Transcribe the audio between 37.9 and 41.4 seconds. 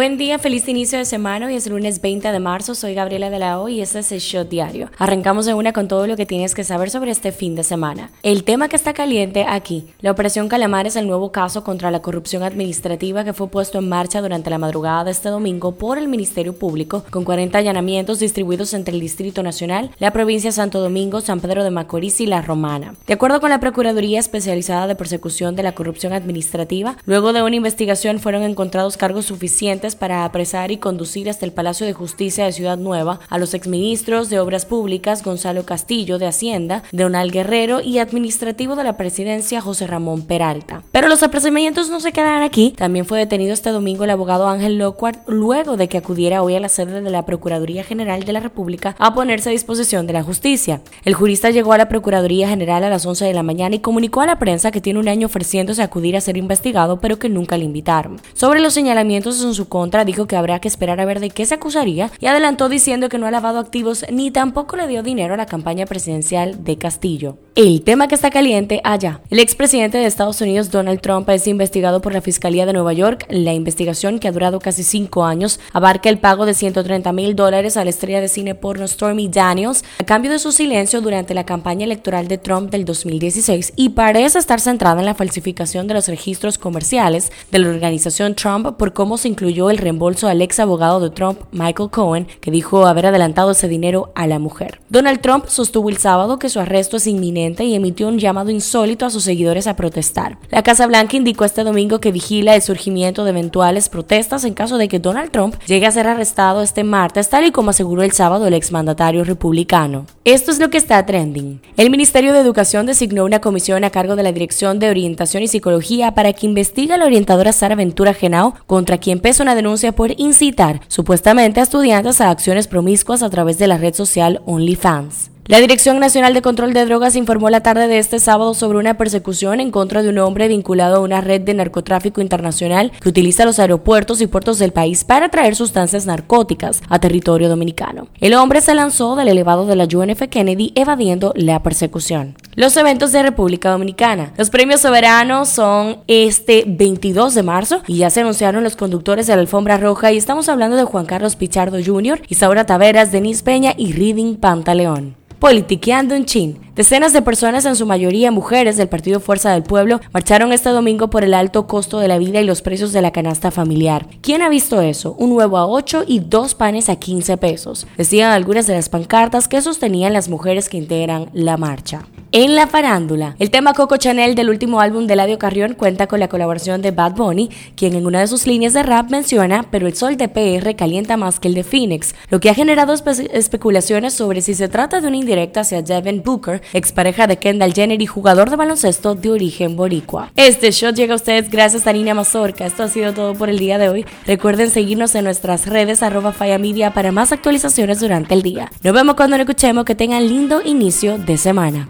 administrativo de la presidencia José Ramón Peralta. Pero los